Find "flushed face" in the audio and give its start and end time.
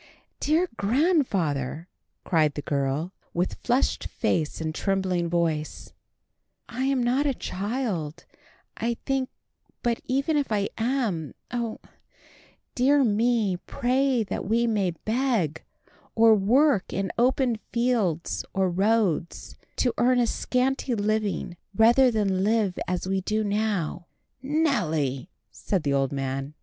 3.63-4.59